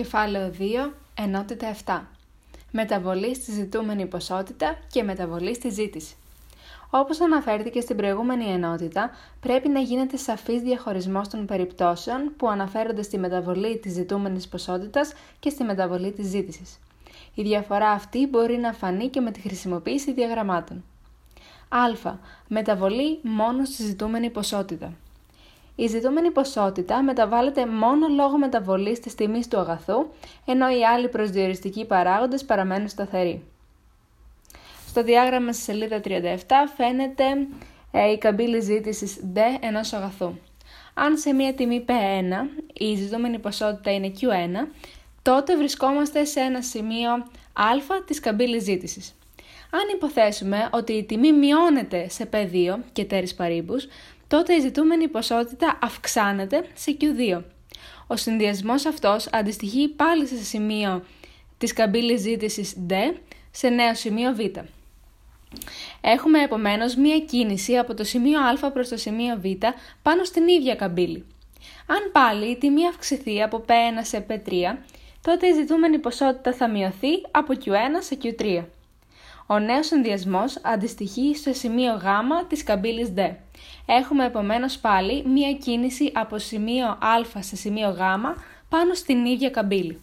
Κεφάλαιο 0.00 0.52
2, 0.58 0.92
ενότητα 1.14 1.74
7. 1.84 2.00
Μεταβολή 2.70 3.34
στη 3.34 3.52
ζητούμενη 3.52 4.06
ποσότητα 4.06 4.76
και 4.92 5.02
μεταβολή 5.02 5.54
στη 5.54 5.68
ζήτηση. 5.68 6.14
Όπως 6.90 7.20
αναφέρθηκε 7.20 7.80
στην 7.80 7.96
προηγούμενη 7.96 8.44
ενότητα, 8.44 9.10
πρέπει 9.40 9.68
να 9.68 9.80
γίνεται 9.80 10.16
σαφής 10.16 10.62
διαχωρισμός 10.62 11.28
των 11.28 11.46
περιπτώσεων 11.46 12.32
που 12.36 12.48
αναφέρονται 12.48 13.02
στη 13.02 13.18
μεταβολή 13.18 13.78
της 13.78 13.92
ζητούμενης 13.92 14.48
ποσότητας 14.48 15.12
και 15.40 15.50
στη 15.50 15.64
μεταβολή 15.64 16.12
της 16.12 16.26
ζήτησης. 16.26 16.78
Η 17.34 17.42
διαφορά 17.42 17.90
αυτή 17.90 18.26
μπορεί 18.26 18.56
να 18.56 18.72
φανεί 18.72 19.08
και 19.08 19.20
με 19.20 19.30
τη 19.30 19.40
χρησιμοποίηση 19.40 20.12
διαγραμμάτων. 20.12 20.84
Α. 21.68 22.14
Μεταβολή 22.48 23.18
μόνο 23.22 23.64
στη 23.64 23.82
ζητούμενη 23.82 24.30
ποσότητα. 24.30 24.92
Η 25.74 25.86
ζητούμενη 25.86 26.30
ποσότητα 26.30 27.02
μεταβάλλεται 27.02 27.66
μόνο 27.66 28.08
λόγω 28.08 28.38
μεταβολής 28.38 29.00
της 29.00 29.14
τιμής 29.14 29.48
του 29.48 29.58
αγαθού, 29.58 30.06
ενώ 30.46 30.68
οι 30.68 30.84
άλλοι 30.84 31.08
προσδιοριστικοί 31.08 31.84
παράγοντες 31.84 32.44
παραμένουν 32.44 32.88
σταθεροί. 32.88 33.42
Στο 34.86 35.02
διάγραμμα 35.02 35.52
στη 35.52 35.62
σελίδα 35.62 36.00
37 36.04 36.10
φαίνεται 36.76 37.24
ε, 37.90 38.10
η 38.10 38.18
καμπύλη 38.18 38.60
ζήτησης 38.60 39.20
D 39.34 39.38
ενός 39.60 39.92
αγαθού. 39.92 40.34
Αν 40.94 41.16
σε 41.16 41.32
μια 41.32 41.54
τιμή 41.54 41.84
P1 41.88 41.92
η 42.72 42.94
ζητούμενη 42.94 43.38
ποσότητα 43.38 43.92
είναι 43.92 44.12
Q1, 44.20 44.66
τότε 45.22 45.56
βρισκόμαστε 45.56 46.24
σε 46.24 46.40
ένα 46.40 46.62
σημείο 46.62 47.10
α 47.52 48.04
της 48.06 48.20
καμπύλης 48.20 48.62
ζήτησης. 48.62 49.14
Αν 49.70 49.80
υποθέσουμε 49.94 50.68
ότι 50.72 50.92
η 50.92 51.04
τιμή 51.04 51.32
μειώνεται 51.32 52.08
σε 52.08 52.28
P2 52.32 52.76
και 52.92 53.04
τέρις 53.04 53.34
παρήμπους, 53.34 53.86
τότε 54.30 54.54
η 54.54 54.60
ζητούμενη 54.60 55.08
ποσότητα 55.08 55.78
αυξάνεται 55.82 56.64
σε 56.74 56.96
Q2. 57.00 57.42
Ο 58.06 58.16
συνδυασμός 58.16 58.86
αυτός 58.86 59.28
αντιστοιχεί 59.32 59.88
πάλι 59.88 60.26
σε 60.26 60.44
σημείο 60.44 61.04
της 61.58 61.72
καμπύλης 61.72 62.20
ζήτησης 62.20 62.76
D 62.88 62.92
σε 63.50 63.68
νέο 63.68 63.94
σημείο 63.94 64.34
Β. 64.34 64.38
Έχουμε 66.00 66.42
επομένως 66.42 66.94
μία 66.94 67.18
κίνηση 67.18 67.76
από 67.76 67.94
το 67.94 68.04
σημείο 68.04 68.40
Α 68.40 68.70
προς 68.70 68.88
το 68.88 68.96
σημείο 68.96 69.40
Β 69.40 69.66
πάνω 70.02 70.24
στην 70.24 70.48
ίδια 70.48 70.74
καμπύλη. 70.74 71.24
Αν 71.86 72.10
πάλι 72.12 72.46
η 72.46 72.56
τιμή 72.56 72.86
αυξηθεί 72.86 73.42
από 73.42 73.64
P1 73.66 74.00
σε 74.00 74.26
P3, 74.28 74.52
τότε 75.22 75.46
η 75.46 75.52
ζητούμενη 75.52 75.98
ποσότητα 75.98 76.52
θα 76.52 76.68
μειωθεί 76.68 77.20
από 77.30 77.54
Q1 77.64 77.74
σε 77.98 78.18
Q3. 78.22 78.64
Ο 79.52 79.58
νέος 79.58 79.86
συνδυασμός 79.86 80.58
αντιστοιχεί 80.62 81.36
στο 81.36 81.52
σημείο 81.52 81.94
Γ 81.94 82.06
της 82.48 82.62
καμπύλης 82.62 83.12
D. 83.16 83.34
Έχουμε 83.86 84.24
επομένως 84.24 84.78
πάλι 84.78 85.24
μία 85.26 85.52
κίνηση 85.52 86.12
από 86.14 86.38
σημείο 86.38 86.86
Α 86.86 87.42
σε 87.42 87.56
σημείο 87.56 87.90
Γ 87.90 88.00
πάνω 88.68 88.94
στην 88.94 89.24
ίδια 89.24 89.50
καμπύλη. 89.50 90.00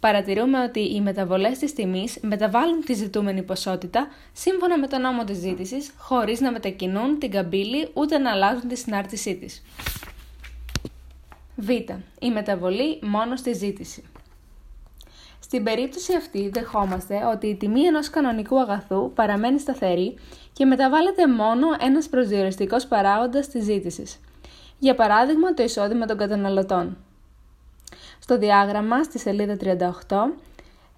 Παρατηρούμε 0.00 0.62
ότι 0.62 0.80
οι 0.94 1.00
μεταβολές 1.00 1.58
της 1.58 1.72
τιμής 1.72 2.18
μεταβάλλουν 2.22 2.84
τη 2.84 2.94
ζητούμενη 2.94 3.42
ποσότητα 3.42 4.08
σύμφωνα 4.32 4.78
με 4.78 4.86
τον 4.86 5.00
νόμο 5.00 5.24
της 5.24 5.38
ζήτησης, 5.38 5.94
χωρίς 5.98 6.40
να 6.40 6.52
μετακινούν 6.52 7.18
την 7.18 7.30
καμπύλη 7.30 7.88
ούτε 7.92 8.18
να 8.18 8.30
αλλάζουν 8.30 8.68
τη 8.68 8.76
συνάρτησή 8.76 9.36
της. 9.36 9.62
Β. 11.56 11.68
Η 12.20 12.30
μεταβολή 12.32 12.98
μόνο 13.02 13.36
στη 13.36 13.52
ζήτηση. 13.52 14.02
Στην 15.46 15.62
περίπτωση 15.64 16.14
αυτή 16.14 16.48
δεχόμαστε 16.48 17.24
ότι 17.32 17.46
η 17.46 17.56
τιμή 17.56 17.80
ενός 17.82 18.10
κανονικού 18.10 18.60
αγαθού 18.60 19.12
παραμένει 19.14 19.58
σταθερή 19.58 20.18
και 20.52 20.64
μεταβάλλεται 20.64 21.28
μόνο 21.28 21.66
ένας 21.80 22.08
προσδιοριστικός 22.08 22.86
παράγοντας 22.86 23.48
της 23.48 23.64
ζήτησης. 23.64 24.20
Για 24.78 24.94
παράδειγμα, 24.94 25.54
το 25.54 25.62
εισόδημα 25.62 26.06
των 26.06 26.16
καταναλωτών. 26.18 26.96
Στο 28.18 28.38
διάγραμμα, 28.38 29.02
στη 29.02 29.18
σελίδα 29.18 29.56
38, 29.56 30.34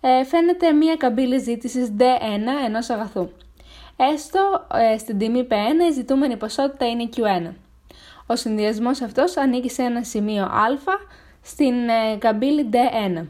ε, 0.00 0.24
φαίνεται 0.24 0.72
μία 0.72 0.96
καμπύλη 0.96 1.38
ζήτησης 1.38 1.92
D1 1.98 2.66
ενός 2.66 2.90
αγαθού. 2.90 3.28
Έστω 3.96 4.66
ε, 4.74 4.98
στην 4.98 5.18
τιμή 5.18 5.46
P1 5.50 5.90
η 5.90 5.92
ζητούμενη 5.92 6.36
ποσότητα 6.36 6.89
είναι 6.89 7.08
Q1. 7.17 7.52
Ο 8.27 8.36
συνδυασμός 8.36 9.00
αυτός 9.00 9.36
ανήκει 9.36 9.70
σε 9.70 9.83
ένα 9.83 10.05
σημείο 10.05 10.44
α 10.44 10.67
στην 11.42 11.89
ε, 11.89 12.17
καμπύλη 12.18 12.68
D1. 12.73 13.27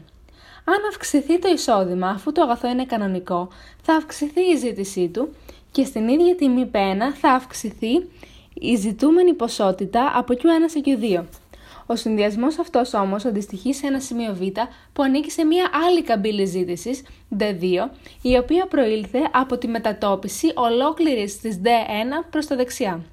Αν 0.71 0.87
αυξηθεί 0.89 1.39
το 1.39 1.47
εισόδημα 1.47 2.09
αφού 2.09 2.31
το 2.31 2.41
αγαθό 2.41 2.67
είναι 2.69 2.85
κανονικό, 2.85 3.47
θα 3.81 3.93
αυξηθεί 3.93 4.41
η 4.41 4.55
ζήτησή 4.55 5.07
του 5.07 5.35
και 5.71 5.83
στην 5.83 6.07
ίδια 6.07 6.35
τιμή 6.35 6.65
πένα 6.65 7.13
θα 7.13 7.31
αυξηθεί 7.31 8.09
η 8.53 8.75
ζητούμενη 8.75 9.33
ποσότητα 9.33 10.11
από 10.15 10.33
Q1 10.37 10.65
σε 10.65 10.81
Q2. 10.85 11.23
Ο 11.85 11.95
συνδυασμός 11.95 12.59
αυτός 12.59 12.93
όμως 12.93 13.25
αντιστοιχεί 13.25 13.73
σε 13.73 13.87
ένα 13.87 13.99
σημείο 13.99 14.33
Β 14.35 14.41
που 14.93 15.03
ανήκει 15.03 15.31
σε 15.31 15.43
μια 15.43 15.69
άλλη 15.87 16.03
καμπύλη 16.03 16.45
ζήτησης, 16.45 17.03
D2, 17.39 17.89
η 18.21 18.37
οποία 18.37 18.65
προήλθε 18.65 19.19
από 19.31 19.57
τη 19.57 19.67
μετατόπιση 19.67 20.51
ολόκληρης 20.55 21.39
της 21.39 21.61
D1 21.63 22.25
προς 22.29 22.47
τα 22.47 22.55
δεξιά. 22.55 23.03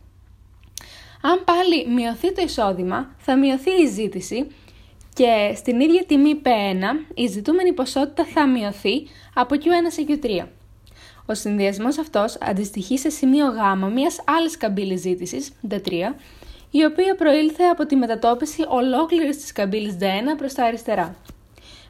Αν 1.22 1.44
πάλι 1.44 1.88
μειωθεί 1.88 2.32
το 2.32 2.42
εισόδημα, 2.42 3.14
θα 3.18 3.36
μειωθεί 3.36 3.70
η 3.82 3.86
ζήτηση 3.86 4.46
και 5.16 5.52
στην 5.54 5.80
ίδια 5.80 6.04
τιμή 6.06 6.40
P1 6.44 7.14
η 7.14 7.26
ζητούμενη 7.26 7.72
ποσότητα 7.72 8.24
θα 8.24 8.48
μειωθεί 8.48 9.06
από 9.34 9.54
Q1 9.54 9.86
σε 9.88 10.06
Q3. 10.08 10.46
Ο 11.26 11.34
συνδυασμός 11.34 11.98
αυτός 11.98 12.38
αντιστοιχεί 12.40 12.98
σε 12.98 13.10
σημείο 13.10 13.46
Γ 13.46 13.92
μιας 13.92 14.20
άλλης 14.38 14.56
καμπύλης 14.56 15.00
ζήτησης, 15.00 15.52
D3, 15.70 15.90
η 16.70 16.84
οποία 16.84 17.14
προήλθε 17.14 17.64
από 17.64 17.86
τη 17.86 17.96
μετατόπιση 17.96 18.64
ολόκληρης 18.68 19.36
της 19.36 19.52
καμπύλης 19.52 19.96
D1 20.00 20.36
προς 20.36 20.54
τα 20.54 20.64
αριστερά. 20.64 21.16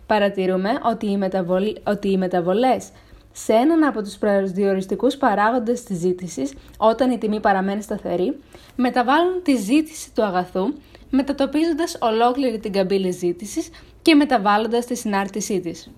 Παρατηρούμε 0.06 0.70
ότι 0.82 1.10
οι, 1.10 1.16
μεταβολ... 1.16 1.76
ότι 1.86 2.10
οι 2.10 2.16
μεταβολές 2.16 2.88
σε 3.32 3.53
έναν 3.53 3.84
από 3.84 4.03
τους 4.03 4.16
προσδιοριστικούς 4.16 5.16
παράγοντες 5.16 5.82
της 5.82 5.98
ζήτησης, 5.98 6.54
όταν 6.78 7.10
η 7.10 7.19
τιμή 7.19 7.41
παραμένει 7.41 7.82
σταθερή, 7.82 8.38
μεταβάλλουν 8.76 9.42
τη 9.42 9.56
ζήτηση 9.56 10.10
του 10.15 10.22
αγαθού 10.22 10.72
μετατοπίζοντας 11.10 11.98
ολόκληρη 12.00 12.58
την 12.58 12.72
καμπύλη 12.72 13.10
ζήτησης 13.10 13.70
και 14.02 14.14
μεταβάλλοντας 14.14 14.86
τη 14.86 14.94
συνάρτησή 14.94 15.60
της. 15.60 15.90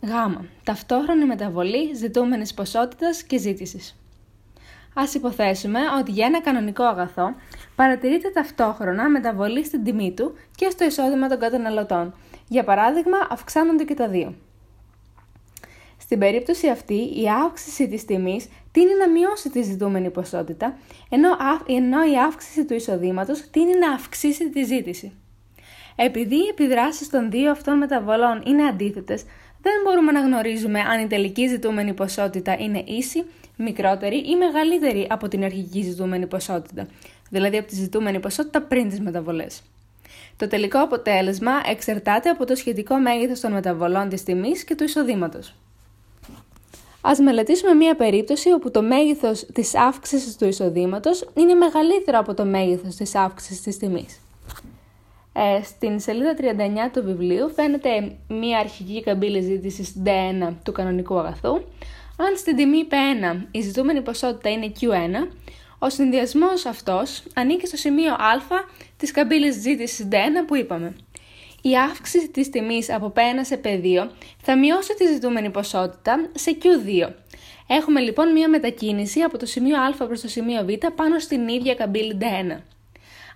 Γ. 0.00 0.10
Ταυτόχρονη 0.64 1.24
μεταβολή 1.24 1.94
ζητούμενης 1.94 2.54
ποσότητας 2.54 3.22
και 3.22 3.38
ζήτησης. 3.38 3.94
Ας 4.94 5.14
υποθέσουμε 5.14 5.80
ότι 6.00 6.10
για 6.10 6.26
ένα 6.26 6.40
κανονικό 6.40 6.84
αγαθό 6.84 7.34
παρατηρείται 7.76 8.30
ταυτόχρονα 8.30 9.08
μεταβολή 9.08 9.64
στην 9.64 9.84
τιμή 9.84 10.12
του 10.12 10.34
και 10.54 10.70
στο 10.70 10.84
εισόδημα 10.84 11.28
των 11.28 11.38
καταναλωτών. 11.38 12.14
Για 12.48 12.64
παράδειγμα, 12.64 13.16
αυξάνονται 13.30 13.84
και 13.84 13.94
τα 13.94 14.08
δύο. 14.08 14.34
Στην 16.10 16.22
περίπτωση 16.22 16.68
αυτή, 16.68 16.94
η 16.94 17.24
αύξηση 17.44 17.88
της 17.88 18.04
τιμής 18.04 18.48
τίνει 18.72 18.94
να 18.98 19.08
μειώσει 19.08 19.50
τη 19.50 19.62
ζητούμενη 19.62 20.10
ποσότητα, 20.10 20.78
ενώ, 21.08 21.28
ενώ 21.66 22.12
η 22.12 22.18
αύξηση 22.26 22.64
του 22.64 22.74
εισοδήματος 22.74 23.50
τίνει 23.50 23.78
να 23.78 23.92
αυξήσει 23.92 24.50
τη 24.50 24.64
ζήτηση. 24.64 25.12
Επειδή 25.96 26.34
οι 26.34 26.48
επιδράσεις 26.50 27.10
των 27.10 27.30
δύο 27.30 27.50
αυτών 27.50 27.78
μεταβολών 27.78 28.42
είναι 28.46 28.62
αντίθετες, 28.62 29.22
δεν 29.62 29.72
μπορούμε 29.84 30.12
να 30.12 30.20
γνωρίζουμε 30.20 30.80
αν 30.80 31.00
η 31.00 31.06
τελική 31.06 31.46
ζητούμενη 31.46 31.94
ποσότητα 31.94 32.56
είναι 32.58 32.84
ίση, 32.86 33.24
μικρότερη 33.56 34.16
ή 34.16 34.36
μεγαλύτερη 34.36 35.06
από 35.10 35.28
την 35.28 35.44
αρχική 35.44 35.82
ζητούμενη 35.82 36.26
ποσότητα, 36.26 36.86
δηλαδή 37.30 37.56
από 37.56 37.68
τη 37.68 37.74
ζητούμενη 37.74 38.20
ποσότητα 38.20 38.62
πριν 38.62 38.88
τις 38.88 39.00
μεταβολές. 39.00 39.62
Το 40.36 40.48
τελικό 40.48 40.78
αποτέλεσμα 40.78 41.52
εξαρτάται 41.70 42.28
από 42.28 42.46
το 42.46 42.54
σχετικό 42.54 42.96
μέγεθος 42.96 43.40
των 43.40 43.52
μεταβολών 43.52 44.08
της 44.08 44.22
τιμής 44.22 44.64
και 44.64 44.74
του 44.74 44.84
εισοδήματος. 44.84 45.54
Ας 47.00 47.18
μελετήσουμε 47.18 47.74
μία 47.74 47.94
περίπτωση 47.94 48.52
όπου 48.52 48.70
το 48.70 48.82
μέγεθος 48.82 49.46
της 49.52 49.74
αύξησης 49.74 50.36
του 50.36 50.46
εισοδήματος 50.46 51.24
είναι 51.34 51.54
μεγαλύτερο 51.54 52.18
από 52.18 52.34
το 52.34 52.44
μέγεθος 52.44 52.94
της 52.94 53.14
αύξησης 53.14 53.62
της 53.62 53.76
τιμής. 53.76 54.20
Ε, 55.32 55.62
στην 55.62 56.00
σελίδα 56.00 56.34
39 56.34 56.90
του 56.92 57.04
βιβλίου 57.04 57.50
φαίνεται 57.50 58.16
μία 58.28 58.58
αρχική 58.58 59.02
καμπύλη 59.02 59.40
ζήτησης 59.40 60.02
D1 60.04 60.52
του 60.64 60.72
κανονικού 60.72 61.18
αγαθού. 61.18 61.54
Αν 62.16 62.36
στην 62.36 62.56
τιμή 62.56 62.86
P1 62.90 63.46
η 63.50 63.60
ζητούμενη 63.60 64.02
ποσότητα 64.02 64.50
είναι 64.50 64.72
Q1, 64.80 65.28
ο 65.78 65.90
συνδυασμός 65.90 66.66
αυτός 66.66 67.22
ανήκει 67.34 67.66
στο 67.66 67.76
σημείο 67.76 68.12
α 68.12 68.40
της 68.96 69.10
καμπύλης 69.10 69.54
ζήτησης 69.54 70.08
D1 70.10 70.46
που 70.46 70.56
είπαμε. 70.56 70.96
Η 71.62 71.76
αύξηση 71.76 72.28
της 72.28 72.50
τιμής 72.50 72.92
από 72.92 73.12
P1 73.16 73.40
σε 73.40 73.60
P2 73.64 74.08
θα 74.42 74.58
μειώσει 74.58 74.94
τη 74.94 75.06
ζητούμενη 75.06 75.50
ποσότητα 75.50 76.30
σε 76.34 76.56
Q2. 76.62 77.12
Έχουμε 77.66 78.00
λοιπόν 78.00 78.32
μία 78.32 78.48
μετακίνηση 78.48 79.20
από 79.20 79.38
το 79.38 79.46
σημείο 79.46 79.76
α 79.76 80.06
προς 80.06 80.20
το 80.20 80.28
σημείο 80.28 80.64
β 80.64 80.86
πάνω 80.94 81.18
στην 81.18 81.48
ίδια 81.48 81.74
καμπύλη 81.74 82.18
D1. 82.20 82.60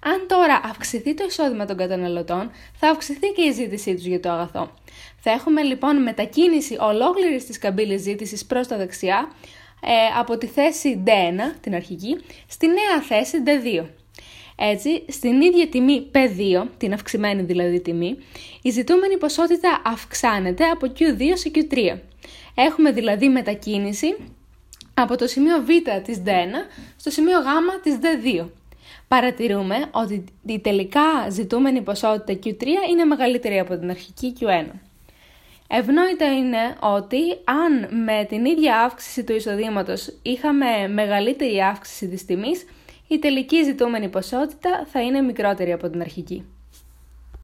Αν 0.07 0.27
τώρα 0.29 0.61
αυξηθεί 0.65 1.15
το 1.15 1.25
εισόδημα 1.29 1.65
των 1.65 1.77
καταναλωτών, 1.77 2.51
θα 2.75 2.89
αυξηθεί 2.89 3.33
και 3.37 3.43
η 3.43 3.53
ζήτησή 3.53 3.95
τους 3.95 4.05
για 4.05 4.21
το 4.21 4.31
αγαθό. 4.31 4.71
Θα 5.19 5.31
έχουμε 5.31 5.63
λοιπόν 5.63 6.03
μετακίνηση 6.03 6.77
ολόκληρης 6.81 7.47
της 7.47 7.59
καμπύλης 7.59 8.03
ζήτησης 8.03 8.47
προς 8.47 8.67
τα 8.67 8.77
δεξιά, 8.77 9.33
ε, 9.81 10.19
από 10.19 10.39
τη 10.39 10.47
θέση 10.47 11.03
D1, 11.07 11.57
την 11.61 11.75
αρχική, 11.75 12.21
στη 12.49 12.67
νέα 12.67 13.03
θέση 13.09 13.43
D2. 13.47 13.85
Έτσι, 14.57 15.05
στην 15.09 15.41
ίδια 15.41 15.69
τιμή 15.69 16.11
P2, 16.15 16.67
την 16.77 16.93
αυξημένη 16.93 17.43
δηλαδή 17.43 17.81
τιμή, 17.81 18.17
η 18.63 18.71
ζητούμενη 18.71 19.17
ποσότητα 19.19 19.83
αυξάνεται 19.85 20.65
από 20.65 20.93
Q2 20.99 21.23
σε 21.35 21.51
Q3. 21.55 21.99
Έχουμε 22.55 22.91
δηλαδή 22.93 23.29
μετακίνηση 23.29 24.17
από 24.95 25.17
το 25.17 25.27
σημείο 25.27 25.61
Β 25.61 25.69
της 26.05 26.23
D1 26.25 26.31
στο 26.97 27.11
σημείο 27.11 27.39
Γ 27.39 27.45
της 27.83 27.99
D2. 28.03 28.47
Παρατηρούμε 29.09 29.77
ότι 29.91 30.25
η 30.47 30.59
τελικά 30.59 31.29
ζητούμενη 31.31 31.81
ποσότητα 31.81 32.39
Q3 32.45 32.67
είναι 32.91 33.05
μεγαλύτερη 33.05 33.59
από 33.59 33.79
την 33.79 33.91
αρχική 33.91 34.33
Q1. 34.41 34.67
Ευνόητα 35.69 36.37
είναι 36.37 36.77
ότι 36.81 37.19
αν 37.45 38.03
με 38.05 38.25
την 38.29 38.45
ίδια 38.45 38.81
αύξηση 38.81 39.25
του 39.25 39.33
εισοδήματος 39.33 40.19
είχαμε 40.23 40.89
μεγαλύτερη 40.89 41.61
αύξηση 41.61 42.09
της 42.09 42.25
τιμής, 42.25 42.67
η 43.09 43.19
τελική 43.19 43.63
ζητούμενη 43.63 44.09
ποσότητα 44.09 44.87
θα 44.87 45.03
είναι 45.03 45.21
μικρότερη 45.21 45.73
από 45.73 45.91
την 45.91 46.01
αρχική. 46.01 46.54